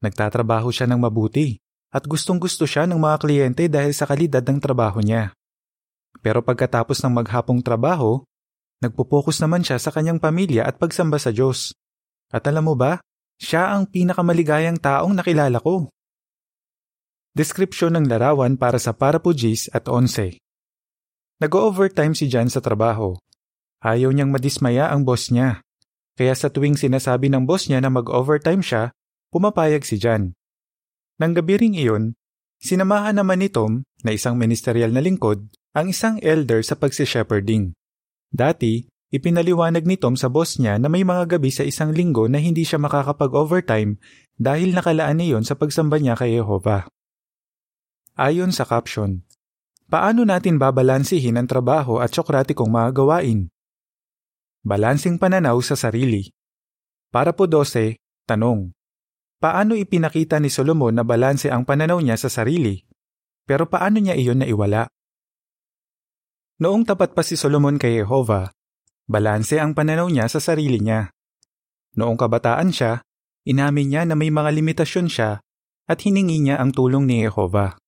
Nagtatrabaho 0.00 0.72
siya 0.72 0.88
ng 0.88 1.04
mabuti 1.04 1.60
at 1.92 2.08
gustong-gusto 2.08 2.64
siya 2.64 2.88
ng 2.88 2.96
mga 2.96 3.16
kliyente 3.20 3.64
dahil 3.68 3.92
sa 3.92 4.08
kalidad 4.08 4.40
ng 4.40 4.56
trabaho 4.56 5.04
niya. 5.04 5.36
Pero 6.24 6.40
pagkatapos 6.40 7.04
ng 7.04 7.12
maghapong 7.20 7.60
trabaho, 7.60 8.24
nagpo-focus 8.80 9.44
naman 9.44 9.60
siya 9.62 9.76
sa 9.76 9.92
kanyang 9.92 10.16
pamilya 10.16 10.64
at 10.64 10.80
pagsamba 10.80 11.20
sa 11.20 11.28
Diyos. 11.28 11.76
At 12.32 12.48
alam 12.48 12.66
mo 12.66 12.74
ba, 12.74 12.98
siya 13.36 13.76
ang 13.76 13.88
pinakamaligayang 13.88 14.80
taong 14.80 15.12
nakilala 15.12 15.60
ko. 15.60 15.92
Deskripsyon 17.36 18.00
ng 18.00 18.06
larawan 18.08 18.56
para 18.56 18.80
sa 18.80 18.96
Parapugis 18.96 19.68
at 19.76 19.92
Onse. 19.92 20.40
Nag-overtime 21.36 22.16
si 22.16 22.32
Jan 22.32 22.48
sa 22.48 22.64
trabaho. 22.64 23.12
Ayaw 23.84 24.08
niyang 24.08 24.32
madismaya 24.32 24.88
ang 24.88 25.04
boss 25.04 25.28
niya. 25.28 25.60
Kaya 26.16 26.32
sa 26.32 26.48
tuwing 26.48 26.80
sinasabi 26.80 27.28
ng 27.28 27.44
boss 27.44 27.68
niya 27.68 27.84
na 27.84 27.92
mag-overtime 27.92 28.64
siya, 28.64 28.88
pumapayag 29.28 29.84
si 29.84 30.00
Jan. 30.00 30.32
Nang 31.20 31.36
gabi 31.36 31.60
ring 31.60 31.76
iyon, 31.76 32.16
sinamahan 32.56 33.20
naman 33.20 33.44
ni 33.44 33.52
Tom, 33.52 33.84
na 34.00 34.16
isang 34.16 34.40
ministerial 34.40 34.96
na 34.96 35.04
lingkod, 35.04 35.44
ang 35.76 35.92
isang 35.92 36.16
elder 36.24 36.64
sa 36.64 36.72
pagsishepherding. 36.72 37.76
Dati, 38.32 38.88
ipinaliwanag 39.16 39.88
ni 39.88 39.96
Tom 39.96 40.14
sa 40.20 40.28
boss 40.28 40.60
niya 40.60 40.76
na 40.76 40.92
may 40.92 41.02
mga 41.02 41.40
gabi 41.40 41.48
sa 41.48 41.64
isang 41.64 41.96
linggo 41.96 42.28
na 42.28 42.36
hindi 42.36 42.68
siya 42.68 42.76
makakapag-overtime 42.76 43.96
dahil 44.36 44.76
nakalaan 44.76 45.16
niyon 45.16 45.42
sa 45.48 45.56
pagsamba 45.56 45.96
niya 45.96 46.14
kay 46.20 46.36
Jehovah. 46.36 46.84
Ayon 48.20 48.52
sa 48.52 48.68
caption, 48.68 49.26
Paano 49.86 50.26
natin 50.26 50.58
babalansihin 50.58 51.38
ang 51.38 51.46
trabaho 51.46 52.02
at 52.02 52.10
syokratikong 52.10 52.66
mga 52.66 52.90
gawain? 52.90 53.54
Balansing 54.66 55.14
pananaw 55.22 55.62
sa 55.62 55.78
sarili. 55.78 56.26
Para 57.14 57.30
po 57.30 57.46
12, 57.46 57.94
tanong. 58.26 58.74
Paano 59.38 59.78
ipinakita 59.78 60.42
ni 60.42 60.50
Solomon 60.50 60.90
na 60.90 61.06
balanse 61.06 61.54
ang 61.54 61.62
pananaw 61.62 62.02
niya 62.02 62.18
sa 62.18 62.26
sarili? 62.26 62.82
Pero 63.46 63.70
paano 63.70 64.02
niya 64.02 64.18
iyon 64.18 64.42
naiwala? 64.42 64.90
Noong 66.58 66.82
tapat 66.82 67.14
pa 67.14 67.22
si 67.22 67.38
Solomon 67.38 67.78
kay 67.78 68.02
Jehovah, 68.02 68.50
balanse 69.06 69.62
ang 69.62 69.72
pananaw 69.72 70.10
niya 70.10 70.26
sa 70.26 70.42
sarili 70.42 70.82
niya. 70.82 71.10
Noong 71.96 72.18
kabataan 72.18 72.74
siya, 72.74 73.00
inamin 73.46 73.86
niya 73.88 74.02
na 74.04 74.18
may 74.18 74.28
mga 74.28 74.50
limitasyon 74.52 75.08
siya 75.08 75.40
at 75.86 75.98
hiningi 76.02 76.42
niya 76.42 76.58
ang 76.58 76.74
tulong 76.74 77.06
ni 77.06 77.24
Jehovah. 77.24 77.78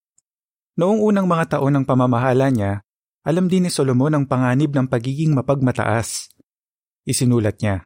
Noong 0.79 1.03
unang 1.03 1.27
mga 1.27 1.59
taon 1.59 1.75
ng 1.75 1.85
pamamahala 1.85 2.55
niya, 2.55 2.87
alam 3.27 3.51
din 3.51 3.67
ni 3.67 3.71
Solomon 3.71 4.15
ang 4.15 4.25
panganib 4.31 4.71
ng 4.73 4.87
pagiging 4.87 5.35
mapagmataas. 5.35 6.31
Isinulat 7.03 7.59
niya, 7.61 7.83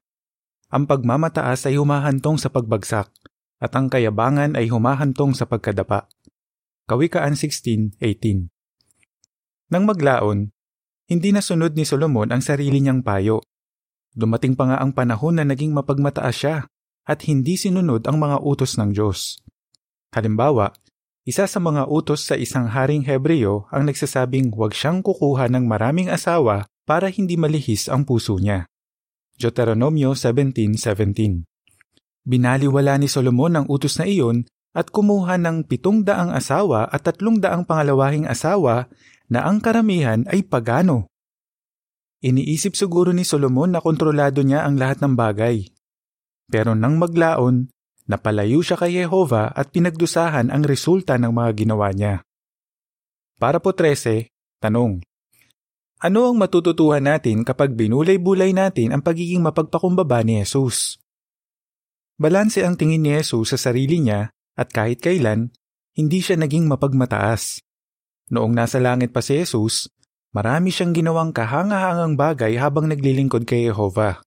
Ang 0.69 0.85
pagmamataas 0.85 1.67
ay 1.67 1.81
humahantong 1.81 2.37
sa 2.37 2.53
pagbagsak 2.53 3.09
at 3.63 3.73
ang 3.73 3.89
kayabangan 3.89 4.55
ay 4.55 4.69
humahantong 4.69 5.33
sa 5.33 5.49
pagkadapa. 5.49 6.07
Kawikaan 6.87 7.39
16.18 7.39 7.97
Nang 9.73 9.85
maglaon, 9.89 10.53
hindi 11.13 11.29
nasunod 11.31 11.77
ni 11.77 11.85
Solomon 11.85 12.33
ang 12.33 12.41
sarili 12.41 12.81
niyang 12.81 13.05
payo. 13.05 13.45
Dumating 14.17 14.57
pa 14.57 14.73
nga 14.73 14.77
ang 14.81 14.97
panahon 14.97 15.37
na 15.37 15.45
naging 15.45 15.77
mapagmataas 15.77 16.37
siya 16.37 16.57
at 17.05 17.29
hindi 17.29 17.61
sinunod 17.61 18.09
ang 18.09 18.17
mga 18.17 18.41
utos 18.41 18.81
ng 18.81 18.97
Diyos. 18.97 19.45
Halimbawa, 20.17 20.73
isa 21.29 21.45
sa 21.47 21.61
mga 21.63 21.87
utos 21.87 22.25
sa 22.25 22.35
isang 22.35 22.67
haring 22.67 23.07
Hebreo 23.07 23.69
ang 23.71 23.87
nagsasabing 23.87 24.51
huwag 24.57 24.75
siyang 24.75 25.05
kukuha 25.05 25.47
ng 25.53 25.69
maraming 25.69 26.09
asawa 26.09 26.67
para 26.83 27.13
hindi 27.13 27.39
malihis 27.39 27.87
ang 27.87 28.03
puso 28.03 28.41
niya. 28.41 28.67
Deuteronomio 29.39 30.19
17.17 30.19 31.47
Binaliwala 32.23 32.99
ni 32.99 33.07
Solomon 33.07 33.55
ang 33.59 33.67
utos 33.71 33.99
na 33.99 34.07
iyon 34.07 34.47
at 34.73 34.89
kumuha 34.89 35.37
ng 35.37 35.69
pitong 35.69 36.03
daang 36.03 36.33
asawa 36.33 36.89
at 36.89 37.05
tatlong 37.05 37.39
daang 37.39 37.67
pangalawahing 37.69 38.25
asawa 38.25 38.89
na 39.33 39.49
ang 39.49 39.65
karamihan 39.65 40.29
ay 40.29 40.45
pagano. 40.45 41.09
Iniisip 42.21 42.77
siguro 42.77 43.17
ni 43.17 43.25
Solomon 43.25 43.73
na 43.73 43.81
kontrolado 43.81 44.45
niya 44.45 44.69
ang 44.69 44.77
lahat 44.77 45.01
ng 45.01 45.17
bagay. 45.17 45.73
Pero 46.53 46.77
nang 46.77 47.01
maglaon, 47.01 47.73
napalayo 48.05 48.61
siya 48.61 48.77
kay 48.77 49.01
Jehova 49.01 49.49
at 49.57 49.73
pinagdusahan 49.73 50.53
ang 50.53 50.63
resulta 50.69 51.17
ng 51.17 51.33
mga 51.33 51.51
ginawa 51.65 51.89
niya. 51.97 52.21
Para 53.41 53.57
po 53.59 53.73
13, 53.73 54.29
tanong. 54.61 55.01
Ano 56.03 56.21
ang 56.29 56.37
matututuhan 56.37 57.03
natin 57.03 57.43
kapag 57.43 57.73
binulay-bulay 57.73 58.53
natin 58.53 58.93
ang 58.93 59.01
pagiging 59.01 59.41
mapagpakumbaba 59.41 60.21
ni 60.23 60.45
Jesus? 60.45 61.01
Balanse 62.21 62.63
ang 62.63 62.77
tingin 62.77 63.03
ni 63.03 63.17
Jesus 63.17 63.51
sa 63.51 63.59
sarili 63.59 63.99
niya 63.99 64.31
at 64.55 64.69
kahit 64.71 65.01
kailan, 65.01 65.51
hindi 65.97 66.21
siya 66.21 66.39
naging 66.39 66.69
mapagmataas. 66.69 67.65
Noong 68.33 68.57
nasa 68.57 68.81
langit 68.81 69.13
pa 69.13 69.21
si 69.21 69.37
Jesus, 69.37 69.93
marami 70.33 70.73
siyang 70.73 70.97
ginawang 70.97 71.37
kahangahangang 71.37 72.17
bagay 72.17 72.57
habang 72.57 72.89
naglilingkod 72.89 73.45
kay 73.45 73.69
Jehovah. 73.69 74.25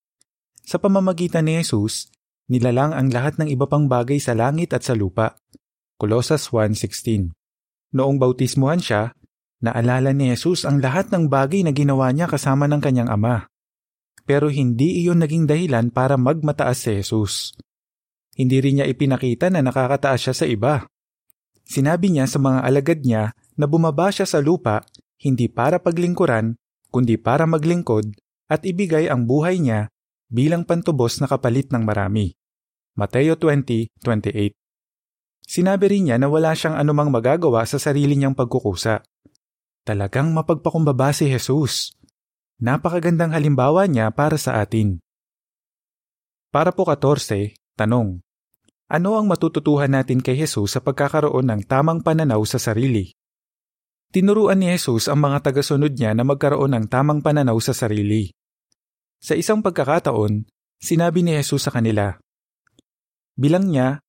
Sa 0.61 0.77
pamamagitan 0.77 1.49
ni 1.49 1.57
Jesus, 1.57 2.13
nilalang 2.45 2.93
ang 2.93 3.09
lahat 3.09 3.41
ng 3.41 3.49
iba 3.49 3.65
pang 3.65 3.89
bagay 3.89 4.21
sa 4.21 4.37
langit 4.37 4.77
at 4.77 4.85
sa 4.85 4.93
lupa. 4.93 5.33
Colossus 5.97 6.53
1.16 6.53 7.33
Noong 7.97 8.21
bautismuhan 8.21 8.77
siya, 8.77 9.17
Naalala 9.65 10.13
ni 10.13 10.29
Jesus 10.29 10.61
ang 10.61 10.77
lahat 10.77 11.09
ng 11.09 11.25
bagay 11.25 11.65
na 11.65 11.73
ginawa 11.73 12.13
niya 12.13 12.29
kasama 12.29 12.69
ng 12.69 12.81
kanyang 12.83 13.09
ama. 13.09 13.49
Pero 14.21 14.45
hindi 14.53 15.01
iyon 15.01 15.25
naging 15.25 15.49
dahilan 15.49 15.89
para 15.89 16.21
magmataas 16.21 16.85
si 16.85 17.01
Jesus. 17.01 17.57
Hindi 18.37 18.61
rin 18.61 18.81
niya 18.81 18.85
ipinakita 18.85 19.49
na 19.49 19.65
nakakataas 19.65 20.21
siya 20.21 20.35
sa 20.37 20.45
iba. 20.45 20.85
Sinabi 21.65 22.13
niya 22.13 22.29
sa 22.29 22.37
mga 22.37 22.61
alagad 22.61 22.99
niya 23.01 23.33
na 23.55 23.65
bumaba 23.67 24.11
siya 24.11 24.27
sa 24.27 24.43
lupa 24.43 24.83
hindi 25.19 25.47
para 25.47 25.79
paglingkuran, 25.79 26.59
kundi 26.91 27.15
para 27.15 27.47
maglingkod 27.47 28.13
at 28.51 28.61
ibigay 28.67 29.07
ang 29.09 29.25
buhay 29.25 29.57
niya 29.57 29.89
bilang 30.29 30.67
pantubos 30.67 31.17
na 31.23 31.27
kapalit 31.27 31.71
ng 31.71 31.81
marami. 31.81 32.35
Mateo 32.95 33.35
20.28 33.39 34.51
Sinabi 35.45 35.85
rin 35.91 36.09
niya 36.09 36.17
na 36.17 36.25
wala 36.25 36.57
siyang 36.57 36.75
anumang 36.79 37.13
magagawa 37.13 37.61
sa 37.69 37.77
sarili 37.77 38.17
niyang 38.17 38.33
pagkukusa. 38.33 39.05
Talagang 39.85 40.33
mapagpakumbaba 40.33 41.13
si 41.13 41.29
Jesus. 41.29 41.93
Napakagandang 42.57 43.35
halimbawa 43.35 43.85
niya 43.85 44.09
para 44.09 44.41
sa 44.41 44.57
atin. 44.63 44.97
Para 46.49 46.73
po 46.73 46.87
14, 46.87 47.53
tanong. 47.77 48.23
Ano 48.89 49.17
ang 49.19 49.29
matututuhan 49.29 49.91
natin 49.91 50.23
kay 50.23 50.33
Jesus 50.39 50.73
sa 50.73 50.79
pagkakaroon 50.81 51.45
ng 51.45 51.61
tamang 51.69 52.01
pananaw 52.01 52.41
sa 52.47 52.57
sarili? 52.57 53.13
Tinuruan 54.15 54.63
ni 54.63 54.71
Jesus 54.71 55.11
ang 55.11 55.27
mga 55.27 55.51
tagasunod 55.51 55.91
niya 55.91 56.15
na 56.15 56.23
magkaroon 56.23 56.71
ng 56.71 56.85
tamang 56.87 57.19
pananaw 57.19 57.59
sa 57.59 57.75
sarili. 57.75 58.31
Sa 59.19 59.35
isang 59.35 59.59
pagkakataon, 59.59 60.47
sinabi 60.79 61.19
ni 61.19 61.35
Jesus 61.35 61.67
sa 61.67 61.71
kanila, 61.75 62.15
Bilang 63.35 63.67
niya, 63.67 63.99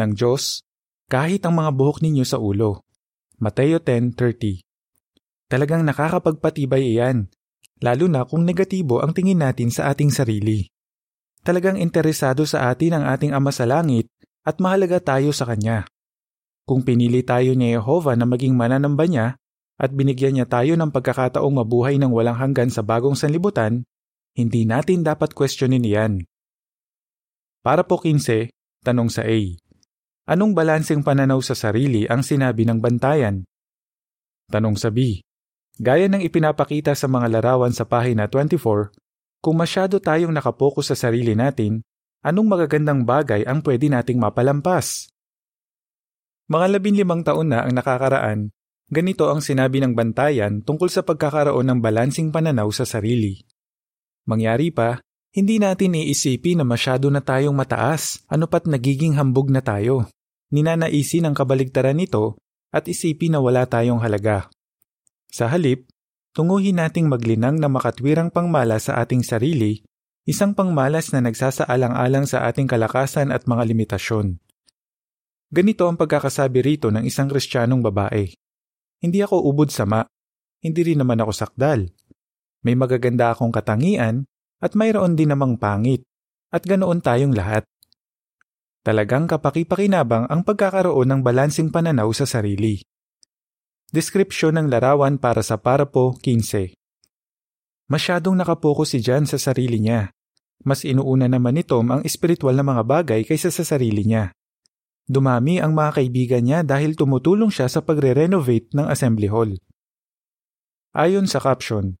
ng 0.00 0.16
Diyos, 0.16 0.64
kahit 1.12 1.44
ang 1.44 1.60
mga 1.60 1.76
buhok 1.76 2.00
ninyo 2.00 2.24
sa 2.24 2.40
ulo. 2.40 2.88
Mateo 3.36 3.84
10.30 3.84 4.64
Talagang 5.52 5.84
nakakapagpatibay 5.84 6.96
iyan, 6.96 7.28
lalo 7.84 8.08
na 8.08 8.24
kung 8.24 8.48
negatibo 8.48 9.04
ang 9.04 9.12
tingin 9.12 9.44
natin 9.44 9.68
sa 9.68 9.92
ating 9.92 10.08
sarili. 10.08 10.72
Talagang 11.44 11.76
interesado 11.76 12.48
sa 12.48 12.72
atin 12.72 12.96
ang 12.96 13.04
ating 13.12 13.36
Ama 13.36 13.52
sa 13.52 13.68
Langit 13.68 14.08
at 14.40 14.56
mahalaga 14.56 15.04
tayo 15.04 15.36
sa 15.36 15.44
Kanya. 15.44 15.84
Kung 16.64 16.80
pinili 16.80 17.20
tayo 17.20 17.52
ni 17.52 17.76
Jehovah 17.76 18.16
na 18.16 18.24
maging 18.24 18.56
mananamba 18.56 19.04
niya 19.04 19.36
at 19.80 19.96
binigyan 19.96 20.36
niya 20.36 20.44
tayo 20.44 20.76
ng 20.76 20.92
pagkakataong 20.92 21.64
mabuhay 21.64 21.96
ng 21.96 22.12
walang 22.12 22.36
hanggan 22.36 22.68
sa 22.68 22.84
bagong 22.84 23.16
sanlibutan, 23.16 23.88
hindi 24.36 24.68
natin 24.68 25.00
dapat 25.00 25.32
questionin 25.32 25.80
iyan. 25.80 26.28
Para 27.64 27.80
po 27.80 27.96
15, 27.96 28.52
tanong 28.84 29.08
sa 29.08 29.24
A. 29.24 29.40
Anong 30.28 30.52
balanseng 30.52 31.00
pananaw 31.00 31.40
sa 31.40 31.56
sarili 31.56 32.04
ang 32.12 32.20
sinabi 32.20 32.68
ng 32.68 32.76
bantayan? 32.76 33.48
Tanong 34.52 34.76
sa 34.76 34.92
B. 34.92 35.24
Gaya 35.80 36.12
ng 36.12 36.20
ipinapakita 36.20 36.92
sa 36.92 37.08
mga 37.08 37.40
larawan 37.40 37.72
sa 37.72 37.88
pahina 37.88 38.28
24, 38.28 38.92
kung 39.40 39.56
masyado 39.56 39.96
tayong 39.96 40.36
nakapokus 40.36 40.92
sa 40.92 40.96
sarili 41.08 41.32
natin, 41.32 41.80
anong 42.20 42.52
magagandang 42.52 43.08
bagay 43.08 43.48
ang 43.48 43.64
pwede 43.64 43.88
nating 43.88 44.20
mapalampas? 44.20 45.08
Mga 46.52 46.76
labinlimang 46.76 47.24
taon 47.24 47.48
na 47.48 47.64
ang 47.64 47.72
nakakaraan 47.72 48.52
Ganito 48.90 49.30
ang 49.30 49.38
sinabi 49.38 49.78
ng 49.78 49.94
bantayan 49.94 50.66
tungkol 50.66 50.90
sa 50.90 51.06
pagkakaroon 51.06 51.62
ng 51.62 51.78
balansing 51.78 52.34
pananaw 52.34 52.66
sa 52.74 52.82
sarili. 52.82 53.38
Mangyari 54.26 54.74
pa, 54.74 54.98
hindi 55.30 55.62
natin 55.62 55.94
iisipin 55.94 56.58
na 56.58 56.66
masyado 56.66 57.06
na 57.06 57.22
tayong 57.22 57.54
mataas, 57.54 58.26
ano 58.26 58.50
pat 58.50 58.66
nagiging 58.66 59.14
hambog 59.14 59.46
na 59.46 59.62
tayo. 59.62 60.10
Ninanaisin 60.50 61.30
ang 61.30 61.38
kabaligtaran 61.38 61.94
nito 61.94 62.34
at 62.74 62.90
isipin 62.90 63.38
na 63.38 63.38
wala 63.38 63.62
tayong 63.62 64.02
halaga. 64.02 64.50
Sa 65.30 65.46
halip, 65.46 65.86
tunguhin 66.34 66.82
nating 66.82 67.06
maglinang 67.06 67.62
na 67.62 67.70
makatwirang 67.70 68.34
pangmalas 68.34 68.90
sa 68.90 68.98
ating 68.98 69.22
sarili, 69.22 69.86
isang 70.26 70.50
pangmalas 70.50 71.14
na 71.14 71.22
nagsasaalang-alang 71.22 72.26
sa 72.26 72.50
ating 72.50 72.66
kalakasan 72.66 73.30
at 73.30 73.46
mga 73.46 73.70
limitasyon. 73.70 74.42
Ganito 75.54 75.86
ang 75.86 75.94
pagkakasabi 75.94 76.58
rito 76.58 76.90
ng 76.90 77.06
isang 77.06 77.30
kristyanong 77.30 77.86
babae. 77.86 78.34
Hindi 79.00 79.24
ako 79.24 79.48
ubod 79.48 79.72
sama. 79.72 80.04
Hindi 80.60 80.92
rin 80.92 81.00
naman 81.00 81.20
ako 81.24 81.32
sakdal. 81.32 81.88
May 82.60 82.76
magaganda 82.76 83.32
akong 83.32 83.48
katangian 83.48 84.28
at 84.60 84.76
mayroon 84.76 85.16
din 85.16 85.32
namang 85.32 85.56
pangit. 85.56 86.04
At 86.52 86.68
ganoon 86.68 87.00
tayong 87.00 87.32
lahat. 87.32 87.64
Talagang 88.84 89.30
kapakipakinabang 89.30 90.28
ang 90.28 90.42
pagkakaroon 90.44 91.08
ng 91.08 91.20
balansing 91.22 91.70
pananaw 91.70 92.10
sa 92.12 92.26
sarili. 92.26 92.82
Deskripsyon 93.90 94.58
ng 94.58 94.66
larawan 94.66 95.16
para 95.16 95.42
sa 95.42 95.58
Parapo 95.58 96.14
15 96.22 96.74
Masyadong 97.90 98.38
nakapokus 98.38 98.94
si 98.94 99.02
Jan 99.02 99.26
sa 99.26 99.34
sarili 99.34 99.82
niya. 99.82 100.14
Mas 100.62 100.86
inuuna 100.86 101.26
naman 101.26 101.58
ni 101.58 101.64
Tom 101.66 101.90
ang 101.90 102.02
espiritual 102.06 102.54
na 102.54 102.62
mga 102.62 102.86
bagay 102.86 103.20
kaysa 103.26 103.50
sa 103.50 103.66
sarili 103.66 104.06
niya. 104.06 104.30
Dumami 105.06 105.62
ang 105.62 105.72
mga 105.72 106.00
kaibigan 106.02 106.42
niya 106.44 106.60
dahil 106.66 106.98
tumutulong 106.98 107.48
siya 107.48 107.70
sa 107.70 107.80
pagre-renovate 107.80 108.74
ng 108.74 108.86
assembly 108.90 109.28
hall. 109.30 109.52
Ayon 110.90 111.30
sa 111.30 111.38
caption, 111.38 111.94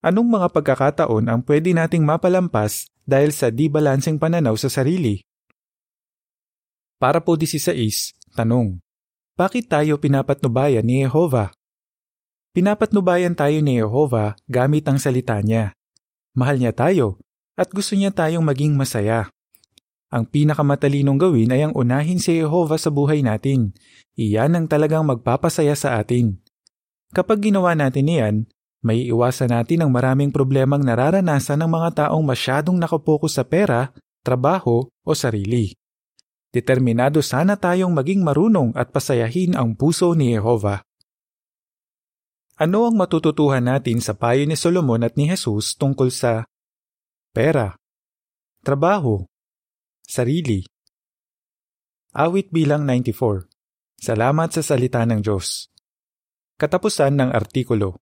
anong 0.00 0.28
mga 0.30 0.48
pagkakataon 0.54 1.26
ang 1.26 1.40
pwede 1.42 1.74
nating 1.74 2.06
mapalampas 2.06 2.86
dahil 3.02 3.34
sa 3.34 3.50
di-balancing 3.50 4.16
pananaw 4.22 4.54
sa 4.54 4.70
sarili? 4.70 5.22
Para 7.02 7.18
po 7.18 7.34
16, 7.34 8.14
tanong, 8.38 8.78
bakit 9.34 9.66
tayo 9.66 9.98
pinapatnubayan 9.98 10.86
ni 10.86 11.02
Jehovah? 11.02 11.50
Pinapatnubayan 12.52 13.32
tayo 13.32 13.58
ni 13.64 13.80
Jehovah 13.80 14.36
gamit 14.44 14.84
ang 14.84 15.00
salita 15.00 15.40
niya. 15.40 15.72
Mahal 16.36 16.60
niya 16.60 16.76
tayo 16.76 17.18
at 17.56 17.72
gusto 17.72 17.96
niya 17.96 18.12
tayong 18.12 18.44
maging 18.44 18.76
masaya. 18.76 19.32
Ang 20.12 20.28
pinakamatalinong 20.28 21.16
gawin 21.16 21.56
ay 21.56 21.64
ang 21.64 21.72
unahin 21.72 22.20
si 22.20 22.36
Jehovah 22.36 22.76
sa 22.76 22.92
buhay 22.92 23.24
natin. 23.24 23.72
Iyan 24.12 24.52
ang 24.52 24.66
talagang 24.68 25.08
magpapasaya 25.08 25.72
sa 25.72 25.96
atin. 25.96 26.36
Kapag 27.16 27.48
ginawa 27.48 27.72
natin 27.72 28.12
iyan, 28.12 28.36
may 28.84 29.08
iwasan 29.08 29.56
natin 29.56 29.80
ang 29.80 29.90
maraming 29.94 30.28
problemang 30.28 30.84
nararanasan 30.84 31.64
ng 31.64 31.70
mga 31.72 31.88
taong 32.04 32.24
masyadong 32.28 32.76
nakapokus 32.76 33.40
sa 33.40 33.44
pera, 33.48 33.88
trabaho 34.20 34.84
o 34.84 35.10
sarili. 35.16 35.72
Determinado 36.52 37.24
sana 37.24 37.56
tayong 37.56 37.96
maging 37.96 38.20
marunong 38.20 38.76
at 38.76 38.92
pasayahin 38.92 39.56
ang 39.56 39.72
puso 39.72 40.12
ni 40.12 40.36
Jehovah. 40.36 40.84
Ano 42.60 42.84
ang 42.84 43.00
matututuhan 43.00 43.64
natin 43.64 44.04
sa 44.04 44.12
payo 44.12 44.44
ni 44.44 44.60
Solomon 44.60 45.08
at 45.08 45.16
ni 45.16 45.24
Jesus 45.24 45.72
tungkol 45.80 46.12
sa 46.12 46.44
pera, 47.32 47.80
trabaho, 48.60 49.24
sarili. 50.04 50.62
Awit 52.12 52.52
bilang 52.52 52.84
94. 52.84 53.48
Salamat 53.98 54.48
sa 54.52 54.62
salita 54.62 55.00
ng 55.02 55.24
Diyos. 55.24 55.72
Katapusan 56.60 57.18
ng 57.18 57.30
artikulo. 57.34 57.90